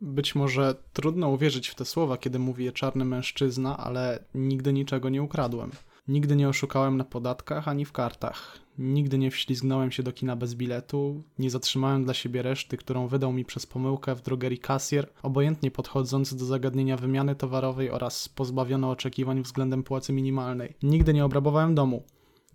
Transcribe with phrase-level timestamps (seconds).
[0.00, 5.08] Być może trudno uwierzyć w te słowa, kiedy mówi je czarny mężczyzna, ale nigdy niczego
[5.08, 5.70] nie ukradłem.
[6.08, 8.58] Nigdy nie oszukałem na podatkach ani w kartach.
[8.78, 13.32] Nigdy nie wślizgnąłem się do kina bez biletu, nie zatrzymałem dla siebie reszty, którą wydał
[13.32, 19.42] mi przez pomyłkę w drogerii kasjer, obojętnie podchodzący do zagadnienia wymiany towarowej oraz pozbawiony oczekiwań
[19.42, 20.74] względem płacy minimalnej.
[20.82, 22.02] Nigdy nie obrabowałem domu.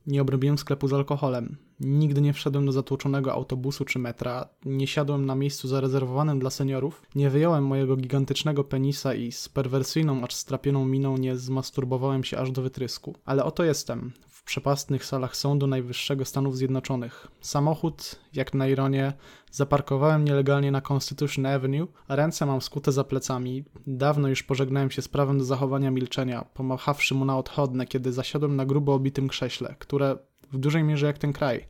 [0.07, 1.57] Nie obrobiłem sklepu z alkoholem.
[1.79, 4.49] Nigdy nie wszedłem do zatłoczonego autobusu czy metra.
[4.65, 7.01] Nie siadłem na miejscu zarezerwowanym dla seniorów.
[7.15, 12.51] Nie wyjąłem mojego gigantycznego penisa i z perwersyjną, acz strapioną miną nie zmasturbowałem się aż
[12.51, 13.15] do wytrysku.
[13.25, 17.27] Ale oto jestem, w przepastnych salach Sądu Najwyższego Stanów Zjednoczonych.
[17.41, 19.13] Samochód, jak na ironię,
[19.51, 23.63] zaparkowałem nielegalnie na Constitution Avenue, a ręce mam skute za plecami.
[23.87, 28.55] Dawno już pożegnałem się z prawem do zachowania milczenia, pomachawszy mu na odchodne, kiedy zasiadłem
[28.55, 30.17] na grubo obitym krześle, które
[30.51, 31.67] w dużej mierze jak ten kraj.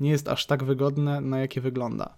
[0.00, 2.16] Nie jest aż tak wygodne, na jakie wygląda.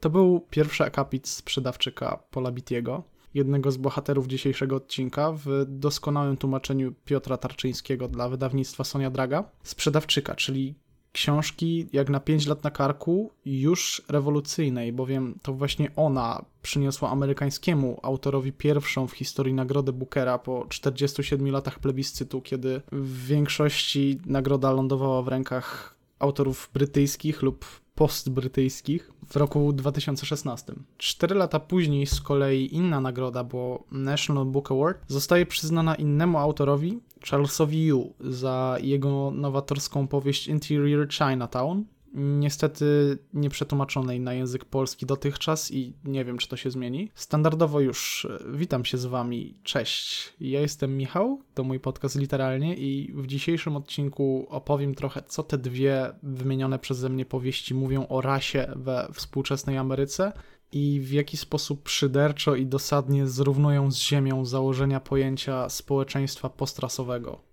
[0.00, 3.02] To był pierwszy akapit sprzedawczyka Pola Bitiego,
[3.34, 9.50] jednego z bohaterów dzisiejszego odcinka w doskonałym tłumaczeniu Piotra Tarczyńskiego dla wydawnictwa Sonia Draga.
[9.62, 10.74] Sprzedawczyka, czyli
[11.12, 18.00] książki jak na 5 lat na karku już rewolucyjnej, bowiem to właśnie ona przyniosła amerykańskiemu
[18.02, 25.22] autorowi pierwszą w historii nagrodę Bookera po 47 latach plebiscytu, kiedy w większości nagroda lądowała
[25.22, 30.72] w rękach autorów brytyjskich lub postbrytyjskich w roku 2016.
[30.98, 37.00] Cztery lata później z kolei inna nagroda, bo National Book Award, zostaje przyznana innemu autorowi,
[37.30, 45.70] Charlesowi Yu, za jego nowatorską powieść Interior Chinatown, niestety nie przetłumaczonej na język polski dotychczas
[45.70, 47.10] i nie wiem, czy to się zmieni.
[47.14, 49.54] Standardowo już e, witam się z wami.
[49.62, 50.32] Cześć.
[50.40, 55.58] Ja jestem Michał, to mój podcast literalnie i w dzisiejszym odcinku opowiem trochę, co te
[55.58, 60.32] dwie wymienione przeze mnie powieści mówią o rasie we współczesnej Ameryce
[60.72, 67.52] i w jaki sposób szyderczo i dosadnie zrównują z ziemią założenia pojęcia społeczeństwa postrasowego.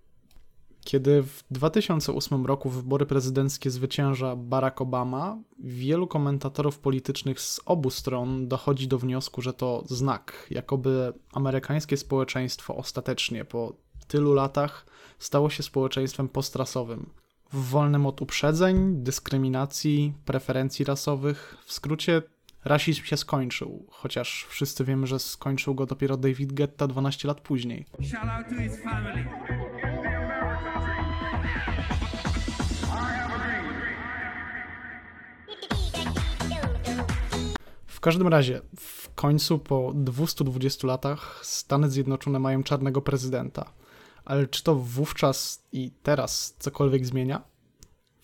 [0.84, 8.48] Kiedy w 2008 roku wybory prezydenckie zwycięża Barack Obama, wielu komentatorów politycznych z obu stron
[8.48, 13.72] dochodzi do wniosku, że to znak, jakoby amerykańskie społeczeństwo ostatecznie po
[14.08, 14.86] tylu latach
[15.18, 17.10] stało się społeczeństwem postrasowym.
[17.52, 22.22] Wolnym od uprzedzeń, dyskryminacji, preferencji rasowych, w skrócie
[22.64, 27.86] rasizm się skończył, chociaż wszyscy wiemy, że skończył go dopiero David Guetta 12 lat później.
[37.86, 43.72] W każdym razie, w końcu po 220 latach Stany Zjednoczone mają czarnego prezydenta.
[44.24, 47.49] Ale czy to wówczas i teraz cokolwiek zmienia?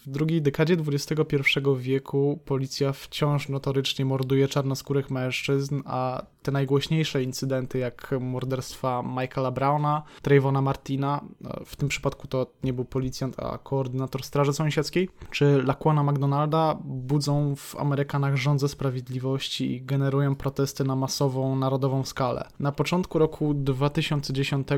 [0.07, 1.37] W drugiej dekadzie XXI
[1.77, 10.03] wieku policja wciąż notorycznie morduje czarnoskórych mężczyzn, a te najgłośniejsze incydenty, jak morderstwa Michaela Browna,
[10.23, 11.25] Trayvona Martina,
[11.67, 17.57] w tym przypadku to nie był policjant, a koordynator Straży Sąsiedzkiej, czy Laquana McDonalda, budzą
[17.57, 22.49] w Amerykanach żądzę sprawiedliwości i generują protesty na masową, narodową skalę.
[22.61, 24.69] Na początku roku 2010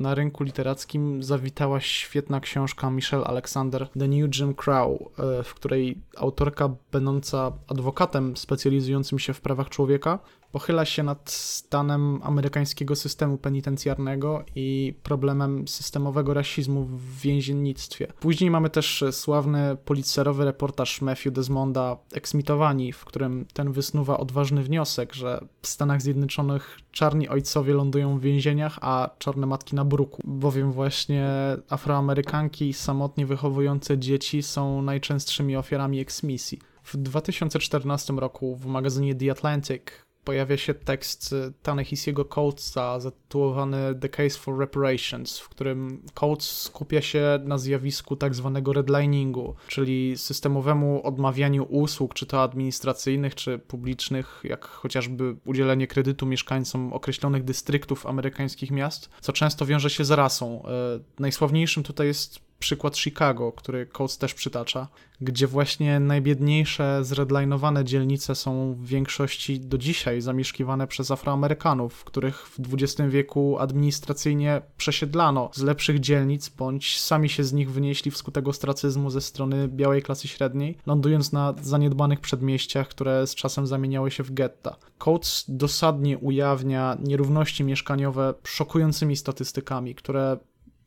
[0.00, 5.98] na rynku literackim zawitała świetna książka Michelle Alexander The New Jim Crow, e, w której
[6.16, 10.18] autorka będąca adwokatem specjalizującym się w prawach człowieka
[10.56, 18.12] pochyla się nad stanem amerykańskiego systemu penitencjarnego i problemem systemowego rasizmu w więziennictwie.
[18.20, 25.14] Później mamy też sławny policerowy reportaż Matthew Desmonda Eksmitowani, w którym ten wysnuwa odważny wniosek,
[25.14, 30.72] że w Stanach Zjednoczonych czarni ojcowie lądują w więzieniach, a czarne matki na bruku, bowiem
[30.72, 31.28] właśnie
[31.68, 36.58] afroamerykanki samotnie wychowujące dzieci są najczęstszymi ofiarami eksmisji.
[36.82, 39.82] W 2014 roku w magazynie The Atlantic
[40.26, 47.38] pojawia się tekst Tanehisiego Coatesa zatytułowany The Case for Reparations, w którym Coates skupia się
[47.44, 54.64] na zjawisku tak zwanego redliningu, czyli systemowemu odmawianiu usług, czy to administracyjnych, czy publicznych, jak
[54.64, 60.62] chociażby udzielenie kredytu mieszkańcom określonych dystryktów amerykańskich miast, co często wiąże się z rasą.
[60.64, 60.70] E,
[61.18, 64.88] najsławniejszym tutaj jest przykład Chicago, który Coates też przytacza,
[65.20, 72.74] gdzie właśnie najbiedniejsze, zredlinowane dzielnice są w większości do dzisiaj zamieszkiwane przez Afroamerykanów, których w
[72.74, 79.10] XX wieku administracyjnie przesiedlano z lepszych dzielnic, bądź sami się z nich wynieśli wskutek ostracyzmu
[79.10, 84.34] ze strony białej klasy średniej, lądując na zaniedbanych przedmieściach, które z czasem zamieniały się w
[84.34, 84.76] getta.
[84.98, 90.38] Coates dosadnie ujawnia nierówności mieszkaniowe szokującymi statystykami, które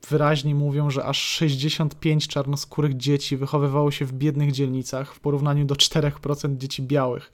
[0.09, 5.75] wyraźnie mówią, że aż 65 czarnoskórych dzieci wychowywało się w biednych dzielnicach w porównaniu do
[5.75, 7.31] 4% dzieci białych.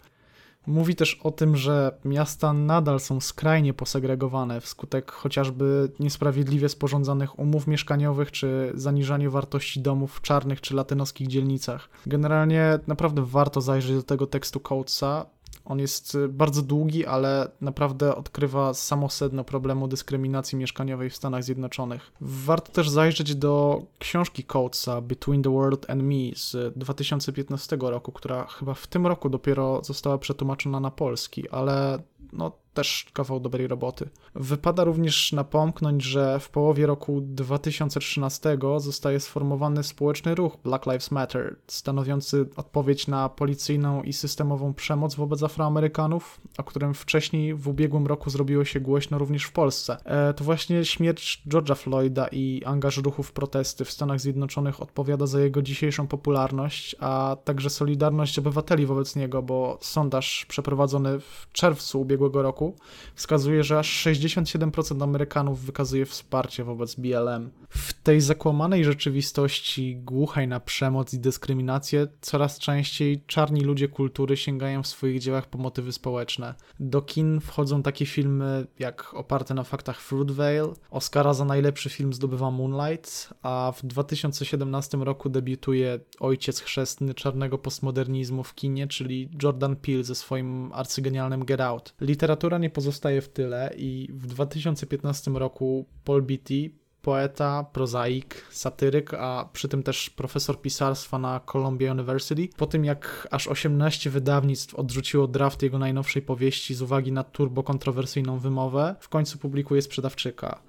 [0.67, 7.67] Mówi też o tym, że miasta nadal są skrajnie posegregowane wskutek chociażby niesprawiedliwie sporządzanych umów
[7.67, 11.89] mieszkaniowych czy zaniżania wartości domów w czarnych czy latynoskich dzielnicach.
[12.05, 15.25] Generalnie naprawdę warto zajrzeć do tego tekstu Coatesa,
[15.65, 21.43] on jest y, bardzo długi, ale naprawdę odkrywa samo sedno problemu dyskryminacji mieszkaniowej w Stanach
[21.43, 22.11] Zjednoczonych.
[22.21, 28.47] Warto też zajrzeć do książki Coatesa Between the World and Me z 2015 roku, która
[28.47, 31.99] chyba w tym roku dopiero została przetłumaczona na polski, ale
[32.33, 34.09] no też kawał dobrej roboty.
[34.35, 41.55] Wypada również napomknąć, że w połowie roku 2013 zostaje sformowany społeczny ruch Black Lives Matter,
[41.67, 48.29] stanowiący odpowiedź na policyjną i systemową przemoc wobec Afroamerykanów, o którym wcześniej w ubiegłym roku
[48.29, 49.97] zrobiło się głośno również w Polsce.
[50.05, 55.39] E, to właśnie śmierć George'a Floyda i angaż ruchów protesty w Stanach Zjednoczonych odpowiada za
[55.39, 62.41] jego dzisiejszą popularność, a także solidarność obywateli wobec niego, bo sondaż przeprowadzony w czerwcu ubiegłego
[62.41, 62.75] roku roku
[63.15, 67.51] wskazuje, że aż 67% Amerykanów wykazuje wsparcie wobec BLM.
[67.69, 74.83] W tej zakłamanej rzeczywistości, głuchej na przemoc i dyskryminację, coraz częściej czarni ludzie kultury sięgają
[74.83, 76.55] w swoich dziełach po motywy społeczne.
[76.79, 82.51] Do kin wchodzą takie filmy jak oparte na faktach Fruitvale, Oscara za najlepszy film zdobywa
[82.51, 90.03] Moonlight, a w 2017 roku debiutuje ojciec chrzestny czarnego postmodernizmu w kinie, czyli Jordan Peele
[90.03, 91.93] ze swoim arcygenialnym Get Out.
[92.01, 96.71] Literatura nie pozostaje w tyle i w 2015 roku Paul Beatty,
[97.05, 103.27] poeta, prozaik, satyryk, a przy tym też profesor pisarstwa na Columbia University, po tym jak
[103.31, 109.09] aż 18 wydawnictw odrzuciło draft jego najnowszej powieści z uwagi na turbo kontrowersyjną wymowę, w
[109.09, 110.61] końcu publikuje Sprzedawczyka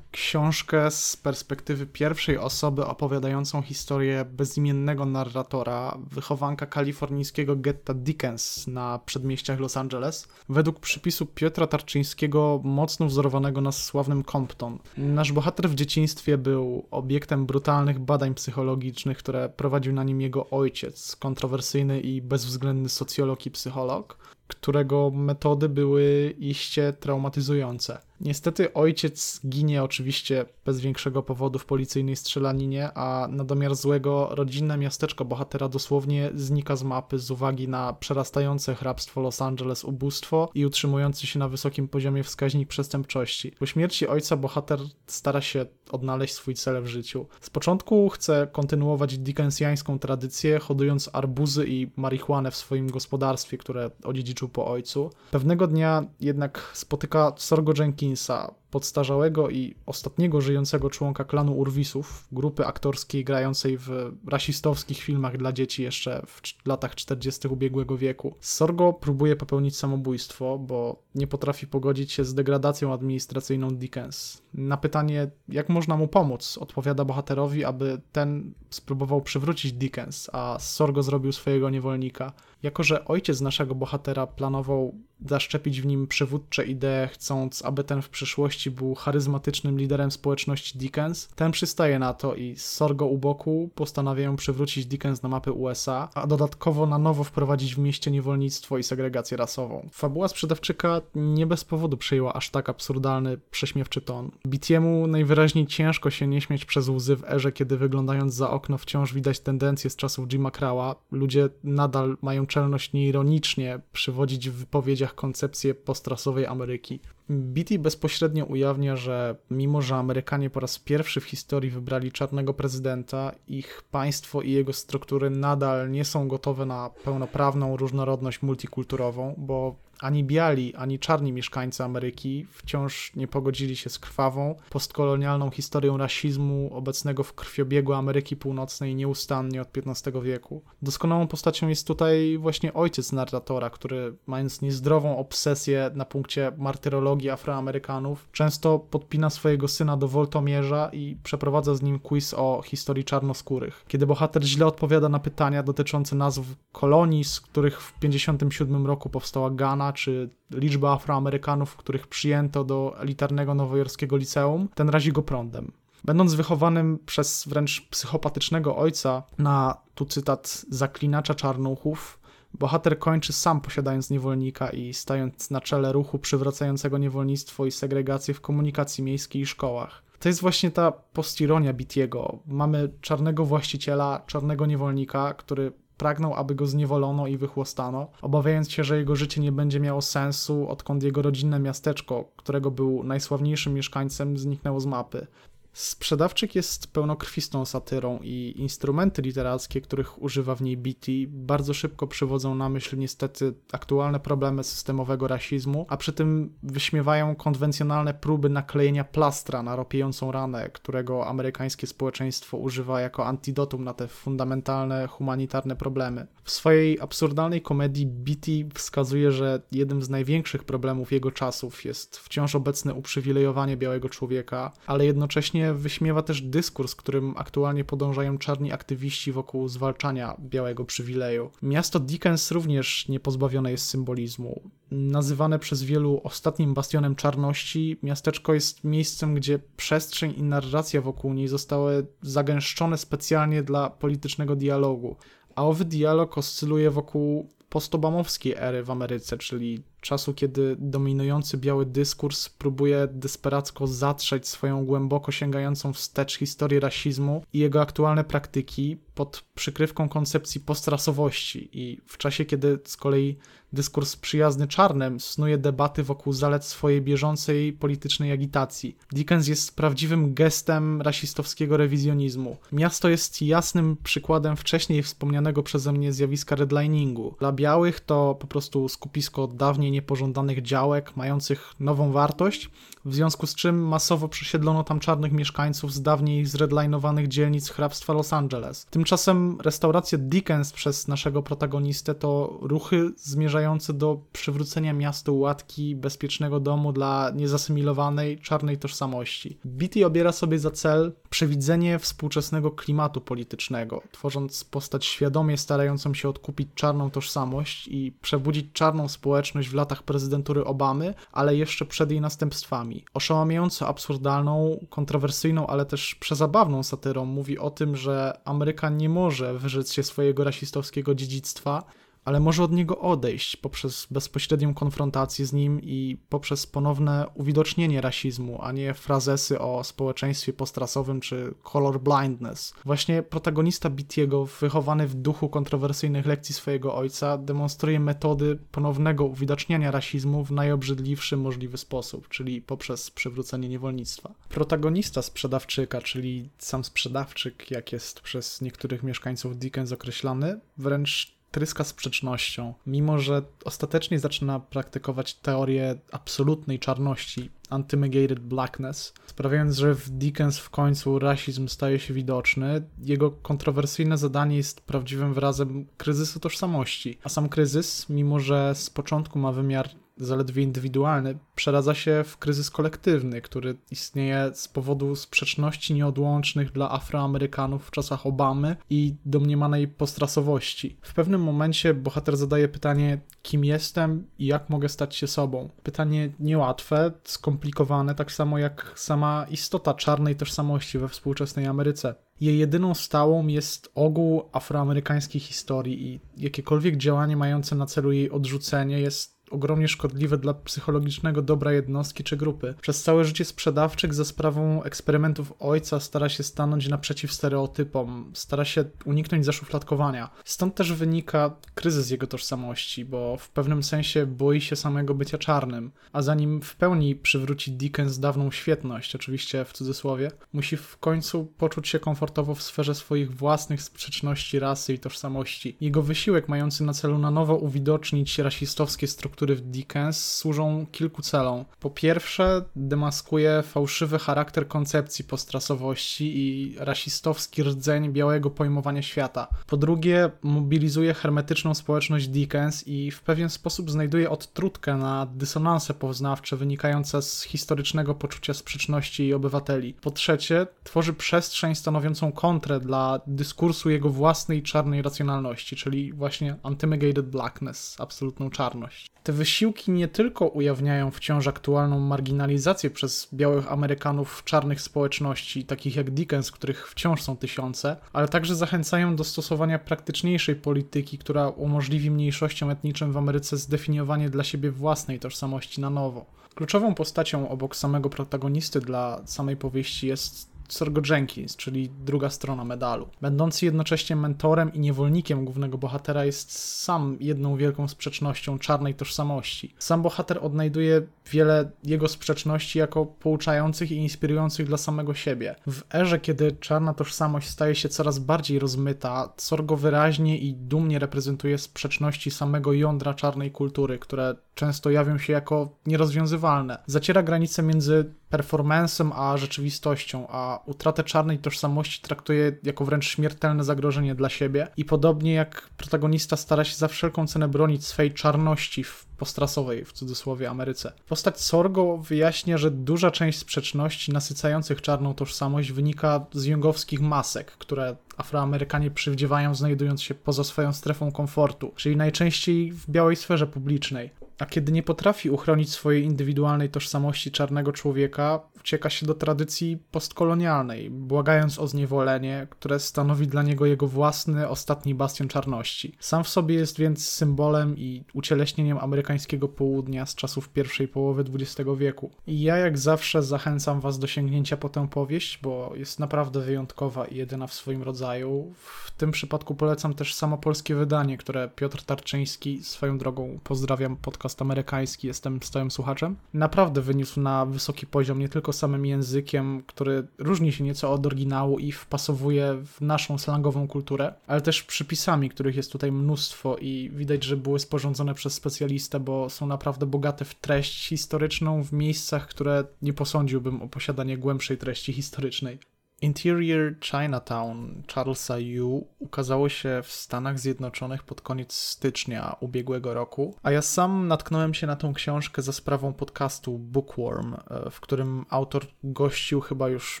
[0.12, 9.60] książkę z perspektywy pierwszej osoby opowiadającą historię bezimiennego narratora, wychowanka kalifornijskiego getta Dickens na przedmieściach
[9.60, 14.78] Los Angeles, według przypisu Piotra Tarczyńskiego mocno wzorowanego na sławnym Compton.
[14.96, 21.16] Nasz bohater w dzieciństwie był obiektem brutalnych badań psychologicznych, które prowadził na nim jego ojciec,
[21.16, 24.18] kontrowersyjny i bezwzględny socjolog i psycholog,
[24.48, 27.98] którego metody były iście traumatyzujące.
[28.22, 34.78] Niestety ojciec ginie oczywiście bez większego powodu w policyjnej strzelaninie, a na domiar złego rodzinne
[34.78, 40.66] miasteczko bohatera dosłownie znika z mapy z uwagi na przerastające hrabstwo Los Angeles ubóstwo i
[40.66, 43.52] utrzymujący się na wysokim poziomie wskaźnik przestępczości.
[43.58, 47.26] Po śmierci ojca bohater stara się odnaleźć swój cel w życiu.
[47.40, 54.48] Z początku chce kontynuować dickensjańską tradycję, hodując arbuzy i marihuanę w swoim gospodarstwie, które odziedziczył
[54.48, 55.10] po ojcu.
[55.30, 57.72] Pewnego dnia jednak spotyka Sorgo
[58.12, 58.61] assim, sabe?
[58.72, 65.82] Podstarzałego i ostatniego żyjącego członka klanu Urwisów, grupy aktorskiej grającej w rasistowskich filmach dla dzieci
[65.82, 67.48] jeszcze w latach 40.
[67.48, 68.34] ubiegłego wieku.
[68.40, 74.42] Sorgo próbuje popełnić samobójstwo, bo nie potrafi pogodzić się z degradacją administracyjną Dickens.
[74.54, 81.02] Na pytanie, jak można mu pomóc, odpowiada bohaterowi, aby ten spróbował przywrócić Dickens, a Sorgo
[81.02, 82.32] zrobił swojego niewolnika.
[82.62, 84.94] Jako, że ojciec naszego bohatera planował
[85.26, 91.28] zaszczepić w nim przywódcze idee, chcąc, aby ten w przyszłości był charyzmatycznym liderem społeczności Dickens,
[91.28, 96.08] ten przystaje na to i z Sorgo u boku postanawiają przywrócić Dickens na mapy USA,
[96.14, 99.88] a dodatkowo na nowo wprowadzić w mieście niewolnictwo i segregację rasową.
[99.92, 104.30] Fabuła sprzedawczyka nie bez powodu przyjęła aż tak absurdalny, prześmiewczy ton.
[104.46, 109.14] Bitiemu najwyraźniej ciężko się nie śmieć przez łzy w erze, kiedy wyglądając za okno wciąż
[109.14, 110.94] widać tendencje z czasów Jima Crowa.
[111.10, 117.00] Ludzie nadal mają czelność nieironicznie przywodzić w wypowiedziach koncepcję postrasowej Ameryki.
[117.32, 123.32] Beatty bezpośrednio ujawnia, że mimo, że Amerykanie po raz pierwszy w historii wybrali czarnego prezydenta,
[123.48, 130.24] ich państwo i jego struktury nadal nie są gotowe na pełnoprawną różnorodność multikulturową, bo ani
[130.24, 137.22] biali, ani czarni mieszkańcy Ameryki wciąż nie pogodzili się z krwawą, postkolonialną historią rasizmu obecnego
[137.22, 140.62] w krwiobiegu Ameryki Północnej nieustannie od XV wieku.
[140.82, 148.28] Doskonałą postacią jest tutaj właśnie ojciec narratora, który mając niezdrową obsesję na punkcie martyrologii Afroamerykanów,
[148.32, 153.84] często podpina swojego syna do woltomierza i przeprowadza z nim quiz o historii czarnoskórych.
[153.88, 156.42] Kiedy bohater źle odpowiada na pytania dotyczące nazw
[156.72, 163.54] kolonii, z których w 1957 roku powstała Ghana, czy liczba Afroamerykanów, których przyjęto do elitarnego
[163.54, 165.72] nowojorskiego liceum, ten razi go prądem.
[166.04, 172.18] Będąc wychowanym przez wręcz psychopatycznego ojca na, tu cytat, zaklinacza czarnuchów,
[172.54, 178.40] bohater kończy sam posiadając niewolnika i stając na czele ruchu przywracającego niewolnictwo i segregację w
[178.40, 180.02] komunikacji miejskiej i szkołach.
[180.18, 182.38] To jest właśnie ta postironia Bitiego.
[182.46, 185.72] Mamy czarnego właściciela, czarnego niewolnika, który
[186.02, 190.68] pragnął, aby go zniewolono i wychłostano, obawiając się, że jego życie nie będzie miało sensu,
[190.68, 195.26] odkąd jego rodzinne miasteczko, którego był najsławniejszym mieszkańcem, zniknęło z mapy.
[195.72, 202.54] Sprzedawczyk jest pełnokrwistą satyrą i instrumenty literackie, których używa w niej Beatty, bardzo szybko przywodzą
[202.54, 209.62] na myśl niestety aktualne problemy systemowego rasizmu, a przy tym wyśmiewają konwencjonalne próby naklejenia plastra
[209.62, 216.26] na ropiejącą ranę, którego amerykańskie społeczeństwo używa jako antidotum na te fundamentalne humanitarne problemy.
[216.44, 222.54] W swojej absurdalnej komedii Beatty wskazuje, że jednym z największych problemów jego czasów jest wciąż
[222.54, 229.68] obecne uprzywilejowanie białego człowieka, ale jednocześnie wyśmiewa też dyskurs, którym aktualnie podążają czarni aktywiści wokół
[229.68, 231.50] zwalczania białego przywileju.
[231.62, 234.70] Miasto Dickens również nie pozbawione jest symbolizmu.
[234.90, 241.48] Nazywane przez wielu ostatnim bastionem czarności, miasteczko jest miejscem, gdzie przestrzeń i narracja wokół niej
[241.48, 245.16] zostały zagęszczone specjalnie dla politycznego dialogu.
[245.54, 252.48] A owy dialog oscyluje wokół postobamowskiej ery w Ameryce, czyli czasu, kiedy dominujący biały dyskurs
[252.48, 260.08] próbuje desperacko zatrzeć swoją głęboko sięgającą wstecz historię rasizmu i jego aktualne praktyki pod przykrywką
[260.08, 263.36] koncepcji postrasowości i w czasie, kiedy z kolei
[263.72, 268.96] dyskurs przyjazny czarnym snuje debaty wokół zalet swojej bieżącej politycznej agitacji.
[269.12, 272.56] Dickens jest prawdziwym gestem rasistowskiego rewizjonizmu.
[272.72, 277.34] Miasto jest jasnym przykładem wcześniej wspomnianego przeze mnie zjawiska redliningu.
[277.38, 282.70] Dla białych to po prostu skupisko dawniej niepożądanych działek mających nową wartość,
[283.04, 288.32] w związku z czym masowo przesiedlono tam czarnych mieszkańców z dawniej zredlinowanych dzielnic hrabstwa Los
[288.32, 288.86] Angeles.
[288.90, 296.92] Tymczasem restauracja Dickens przez naszego protagonistę to ruchy zmierzające do przywrócenia miastu łatki bezpiecznego domu
[296.92, 299.58] dla niezasymilowanej czarnej tożsamości.
[299.64, 306.68] Beatty obiera sobie za cel przewidzenie współczesnego klimatu politycznego, tworząc postać świadomie starającą się odkupić
[306.74, 313.04] czarną tożsamość i przebudzić czarną społeczność w latach prezydentury Obamy, ale jeszcze przed jej następstwami.
[313.14, 319.92] Oszałamiająco absurdalną, kontrowersyjną, ale też przezabawną satyrą mówi o tym, że Ameryka nie może wyrzec
[319.92, 321.84] się swojego rasistowskiego dziedzictwa,
[322.24, 328.58] ale może od niego odejść poprzez bezpośrednią konfrontację z nim i poprzez ponowne uwidocznienie rasizmu,
[328.62, 332.74] a nie frazesy o społeczeństwie postrasowym czy color blindness.
[332.84, 340.44] Właśnie protagonista Bitiego, wychowany w duchu kontrowersyjnych lekcji swojego ojca, demonstruje metody ponownego uwidaczniania rasizmu
[340.44, 344.34] w najobrzydliwszy możliwy sposób, czyli poprzez przywrócenie niewolnictwa.
[344.48, 352.74] Protagonista sprzedawczyka, czyli sam sprzedawczyk, jak jest przez niektórych mieszkańców Dickens określany, wręcz tryska sprzecznością,
[352.86, 360.70] mimo że ostatecznie zaczyna praktykować teorię absolutnej czarności, anti-negated blackness, sprawiając, że w Dickens w
[360.70, 362.82] końcu rasizm staje się widoczny.
[362.98, 369.38] Jego kontrowersyjne zadanie jest prawdziwym wyrazem kryzysu tożsamości, a sam kryzys, mimo że z początku
[369.38, 376.72] ma wymiar zaledwie indywidualny, przeradza się w kryzys kolektywny, który istnieje z powodu sprzeczności nieodłącznych
[376.72, 380.96] dla Afroamerykanów w czasach Obamy i domniemanej postrasowości.
[381.02, 385.68] W pewnym momencie bohater zadaje pytanie, kim jestem i jak mogę stać się sobą.
[385.82, 392.14] Pytanie niełatwe, skomplikowane, tak samo jak sama istota czarnej tożsamości we współczesnej Ameryce.
[392.40, 399.00] Jej jedyną stałą jest ogół afroamerykańskiej historii i jakiekolwiek działanie mające na celu jej odrzucenie
[399.00, 402.74] jest ogromnie szkodliwe dla psychologicznego dobra jednostki czy grupy.
[402.80, 408.84] Przez całe życie sprzedawczyk za sprawą eksperymentów ojca stara się stanąć naprzeciw stereotypom, stara się
[409.04, 410.30] uniknąć zaszufladkowania.
[410.44, 415.90] Stąd też wynika kryzys jego tożsamości, bo w pewnym sensie boi się samego bycia czarnym,
[416.12, 421.88] a zanim w pełni przywróci Dickens dawną świetność, oczywiście w cudzysłowie, musi w końcu poczuć
[421.88, 425.76] się komfortowo w sferze swoich własnych sprzeczności rasy i tożsamości.
[425.80, 431.22] Jego wysiłek mający na celu na nowo uwidocznić rasistowskie struktury który w Dickens służą kilku
[431.22, 431.64] celom.
[431.80, 439.48] Po pierwsze, demaskuje fałszywy charakter koncepcji postrasowości i rasistowski rdzeń białego pojmowania świata.
[439.66, 446.56] Po drugie, mobilizuje hermetyczną społeczność Dickens i w pewien sposób znajduje odtrutkę na dysonanse poznawcze
[446.56, 449.94] wynikające z historycznego poczucia sprzeczności jej obywateli.
[449.94, 457.30] Po trzecie, tworzy przestrzeń stanowiącą kontrę dla dyskursu jego własnej czarnej racjonalności, czyli właśnie antymegated
[457.30, 459.10] blackness, absolutną czarność.
[459.32, 465.96] Te wysiłki nie tylko ujawniają wciąż aktualną marginalizację przez białych Amerykanów w czarnych społeczności, takich
[465.96, 472.10] jak Dickens, których wciąż są tysiące, ale także zachęcają do stosowania praktyczniejszej polityki, która umożliwi
[472.10, 476.26] mniejszościom etnicznym w Ameryce zdefiniowanie dla siebie własnej tożsamości na nowo.
[476.54, 483.08] Kluczową postacią obok samego protagonisty dla samej powieści jest Sorgo Jenkins, czyli druga strona medalu.
[483.20, 486.52] Będący jednocześnie mentorem i niewolnikiem głównego bohatera jest
[486.82, 489.74] sam jedną wielką sprzecznością czarnej tożsamości.
[489.78, 495.54] Sam bohater odnajduje wiele jego sprzeczności jako pouczających i inspirujących dla samego siebie.
[495.66, 501.58] W erze, kiedy czarna tożsamość staje się coraz bardziej rozmyta, Sorgo wyraźnie i dumnie reprezentuje
[501.58, 506.78] sprzeczności samego jądra czarnej kultury, które często jawią się jako nierozwiązywalne.
[506.86, 514.14] Zaciera granice między performancem a rzeczywistością, a utratę czarnej tożsamości traktuje jako wręcz śmiertelne zagrożenie
[514.14, 519.06] dla siebie i podobnie jak protagonista stara się za wszelką cenę bronić swej czarności w
[519.22, 520.92] postrasowej, w cudzysłowie, Ameryce.
[521.08, 527.96] Postać Sorgo wyjaśnia, że duża część sprzeczności nasycających czarną tożsamość wynika z jungowskich masek, które
[528.16, 534.46] Afroamerykanie przywdziewają znajdując się poza swoją strefą komfortu, czyli najczęściej w białej sferze publicznej a
[534.46, 541.58] kiedy nie potrafi uchronić swojej indywidualnej tożsamości czarnego człowieka, ucieka się do tradycji postkolonialnej, błagając
[541.58, 545.96] o zniewolenie, które stanowi dla niego jego własny, ostatni bastion czarności.
[546.00, 551.70] Sam w sobie jest więc symbolem i ucieleśnieniem amerykańskiego południa z czasów pierwszej połowy XX
[551.78, 552.10] wieku.
[552.26, 557.04] I ja jak zawsze zachęcam was do sięgnięcia po tę powieść, bo jest naprawdę wyjątkowa
[557.06, 558.54] i jedyna w swoim rodzaju.
[558.56, 564.42] W tym przypadku polecam też samo polskie wydanie, które Piotr Tarczyński, swoją drogą pozdrawiam podcast
[564.42, 570.52] amerykański, jestem stałym słuchaczem, naprawdę wyniósł na wysoki poziom nie tylko samym językiem, który różni
[570.52, 575.72] się nieco od oryginału i wpasowuje w naszą slangową kulturę, ale też przypisami, których jest
[575.72, 580.88] tutaj mnóstwo i widać, że były sporządzone przez specjalistę, bo są naprawdę bogate w treść
[580.88, 585.71] historyczną w miejscach, które nie posądziłbym o posiadanie głębszej treści historycznej.
[586.02, 593.50] Interior Chinatown Charlesa Yu ukazało się w Stanach Zjednoczonych pod koniec stycznia ubiegłego roku, a
[593.50, 598.66] ja sam natknąłem się na tą książkę za sprawą podcastu Bookworm, e, w którym autor
[598.84, 600.00] gościł chyba już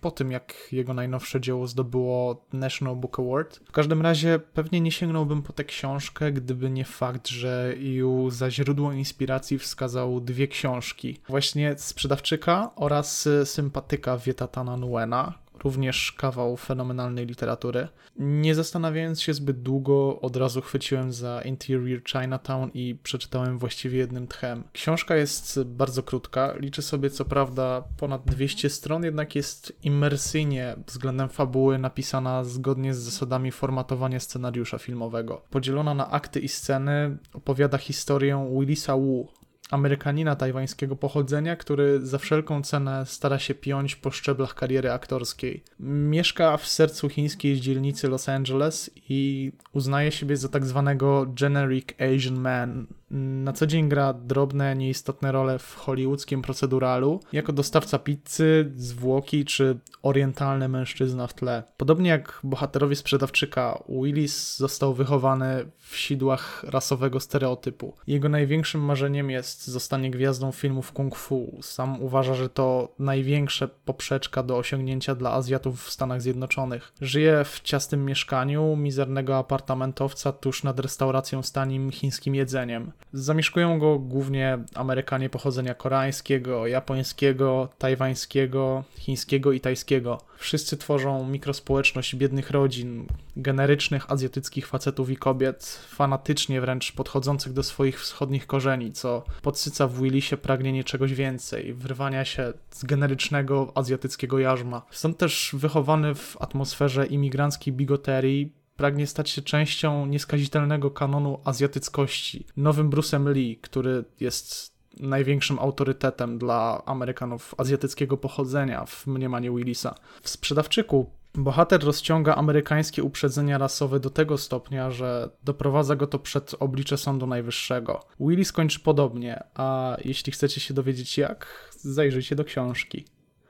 [0.00, 3.60] po tym, jak jego najnowsze dzieło zdobyło National Book Award.
[3.68, 8.50] W każdym razie pewnie nie sięgnąłbym po tę książkę, gdyby nie fakt, że Yu za
[8.50, 11.20] źródło inspiracji wskazał dwie książki.
[11.28, 17.88] Właśnie Sprzedawczyka oraz Sympatyka Wietatana Nuena, również kawał fenomenalnej literatury.
[18.16, 24.26] Nie zastanawiając się zbyt długo, od razu chwyciłem za Interior Chinatown i przeczytałem właściwie jednym
[24.26, 24.64] tchem.
[24.72, 31.28] Książka jest bardzo krótka, liczy sobie co prawda ponad 200 stron, jednak jest imersyjnie względem
[31.28, 35.42] fabuły napisana zgodnie z zasadami formatowania scenariusza filmowego.
[35.50, 39.28] Podzielona na akty i sceny, opowiada historię Willisa Wu,
[39.70, 45.62] Amerykanina tajwańskiego pochodzenia, który za wszelką cenę stara się piąć po szczeblach kariery aktorskiej.
[45.80, 52.40] Mieszka w sercu chińskiej dzielnicy Los Angeles i uznaje siebie za tak zwanego generic Asian
[52.40, 59.44] man, na co dzień gra drobne, nieistotne role w hollywoodzkim proceduralu, jako dostawca pizzy, zwłoki
[59.44, 61.62] czy orientalny mężczyzna w tle.
[61.76, 67.94] Podobnie jak bohaterowie sprzedawczyka, Willis został wychowany w sidłach rasowego stereotypu.
[68.06, 71.58] Jego największym marzeniem jest zostanie gwiazdą filmów kung fu.
[71.62, 76.92] Sam uważa, że to największa poprzeczka do osiągnięcia dla Azjatów w Stanach Zjednoczonych.
[77.00, 82.92] Żyje w ciastym mieszkaniu, mizernego apartamentowca tuż nad restauracją z tanim chińskim jedzeniem.
[83.12, 90.20] Zamieszkują go głównie Amerykanie pochodzenia koreańskiego, japońskiego, tajwańskiego, chińskiego i tajskiego.
[90.36, 93.06] Wszyscy tworzą mikrospołeczność biednych rodzin,
[93.36, 100.02] generycznych azjatyckich facetów i kobiet, fanatycznie wręcz podchodzących do swoich wschodnich korzeni, co podsyca w
[100.02, 104.82] Willisie pragnienie czegoś więcej, wyrwania się z generycznego azjatyckiego jarzma.
[104.90, 112.46] Stąd też wychowany w atmosferze imigranckiej bigoterii, pragnie stać się częścią nieskazitelnego kanonu azjatyckości.
[112.56, 119.94] Nowym Bruce'em Lee, który jest największym autorytetem dla Amerykanów azjatyckiego pochodzenia w mniemaniu Willisa.
[120.22, 126.54] W sprzedawczyku bohater rozciąga amerykańskie uprzedzenia rasowe do tego stopnia, że doprowadza go to przed
[126.60, 128.00] oblicze Sądu Najwyższego.
[128.20, 133.04] Willis kończy podobnie, a jeśli chcecie się dowiedzieć jak, zajrzyjcie do książki.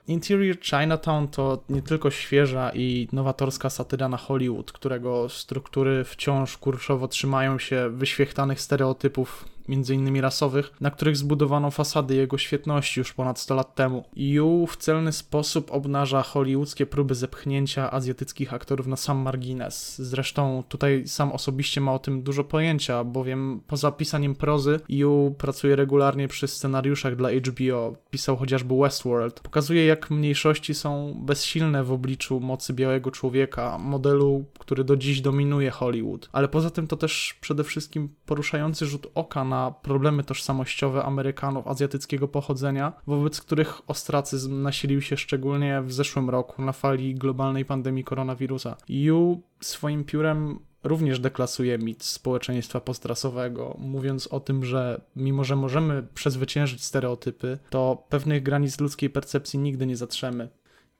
[0.08, 7.08] Interior Chinatown to nie tylko świeża i nowatorska satyra na Hollywood, którego struktury wciąż kurczowo
[7.08, 13.38] trzymają się wyświechtanych stereotypów między innymi rasowych, na których zbudowano fasady jego świetności już ponad
[13.38, 14.04] 100 lat temu.
[14.16, 19.98] Yu w celny sposób obnaża hollywoodzkie próby zepchnięcia azjatyckich aktorów na sam margines.
[19.98, 25.76] Zresztą tutaj sam osobiście ma o tym dużo pojęcia, bowiem poza pisaniem prozy Yu pracuje
[25.76, 27.96] regularnie przy scenariuszach dla HBO.
[28.10, 29.40] Pisał chociażby Westworld.
[29.40, 35.70] Pokazuje jak mniejszości są bezsilne w obliczu mocy białego człowieka, modelu, który do dziś dominuje
[35.70, 36.28] Hollywood.
[36.32, 41.66] Ale poza tym to też przede wszystkim poruszający rzut oka na na problemy tożsamościowe Amerykanów
[41.66, 48.04] azjatyckiego pochodzenia, wobec których ostracyzm nasilił się szczególnie w zeszłym roku na fali globalnej pandemii
[48.04, 48.76] koronawirusa.
[48.88, 56.02] Yu swoim piórem również deklasuje mit społeczeństwa postrasowego, mówiąc o tym, że mimo że możemy
[56.14, 60.48] przezwyciężyć stereotypy, to pewnych granic ludzkiej percepcji nigdy nie zatrzemy.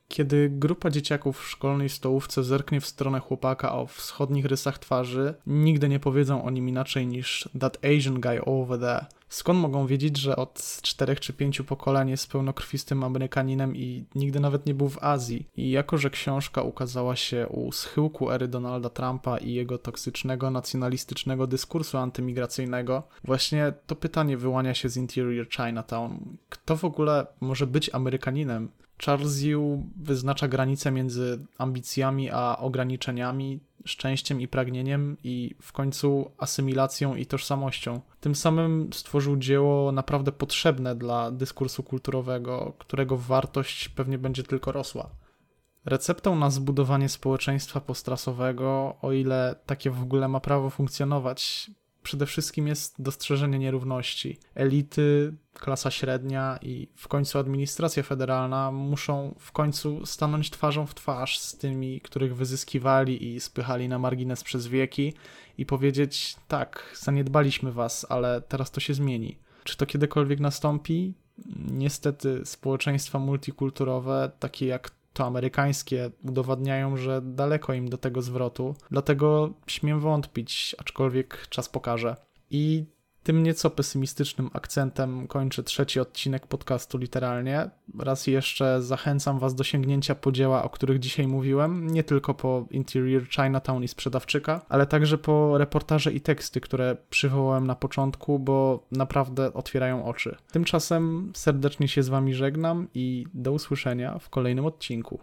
[0.09, 5.89] Kiedy grupa dzieciaków w szkolnej stołówce zerknie w stronę chłopaka o wschodnich rysach twarzy, nigdy
[5.89, 9.07] nie powiedzą o nim inaczej niż that Asian guy over there.
[9.29, 14.67] Skąd mogą wiedzieć, że od czterech czy pięciu pokoleń jest pełnokrwistym Amerykaninem i nigdy nawet
[14.67, 15.49] nie był w Azji?
[15.57, 21.47] I jako, że książka ukazała się u schyłku ery Donalda Trumpa i jego toksycznego, nacjonalistycznego
[21.47, 26.37] dyskursu antymigracyjnego, właśnie to pytanie wyłania się z Interior Chinatown.
[26.49, 28.69] Kto w ogóle może być Amerykaninem?
[28.99, 37.15] Charles Yu wyznacza granicę między ambicjami a ograniczeniami, szczęściem i pragnieniem i w końcu asymilacją
[37.15, 38.01] i tożsamością.
[38.21, 45.11] Tym samym stworzył dzieło naprawdę potrzebne dla dyskursu kulturowego, którego wartość pewnie będzie tylko rosła.
[45.85, 51.71] Receptą na zbudowanie społeczeństwa postrasowego, o ile takie w ogóle ma prawo funkcjonować,
[52.07, 54.39] przede wszystkim jest dostrzeżenie nierówności.
[54.55, 61.39] Elity, klasa średnia i w końcu administracja federalna muszą w końcu stanąć twarzą w twarz
[61.39, 65.15] z tymi, których wyzyskiwali i spychali na margines przez wieki
[65.59, 69.39] i powiedzieć: tak, zaniedbaliśmy was, ale teraz to się zmieni.
[69.65, 71.15] Czy to kiedykolwiek nastąpi?
[71.71, 78.75] Niestety, społeczeństwa multikulturowe, takie jak to amerykańskie udowadniają, że daleko im do tego zwrotu.
[78.91, 82.17] Dlatego śmiem wątpić, aczkolwiek czas pokaże.
[82.51, 82.85] I
[83.27, 87.71] tym nieco pesymistycznym akcentem kończę trzeci odcinek podcastu literalnie.
[87.99, 92.67] Raz jeszcze zachęcam Was do sięgnięcia po dzieła, o których dzisiaj mówiłem, nie tylko po
[92.71, 98.87] Interior Chinatown i Sprzedawczyka, ale także po reportaże i teksty, które przywołałem na początku, bo
[98.93, 100.37] naprawdę otwierają oczy.
[100.53, 105.15] Tymczasem serdecznie się z Wami żegnam i do usłyszenia w kolejnym odcinku.